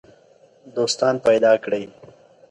دوستان 0.75 1.15
پیدا 1.25 1.53
کړئ. 1.63 1.83